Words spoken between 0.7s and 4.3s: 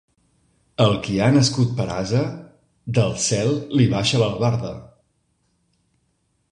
Al qui ha nascut per ase, del cel li baixa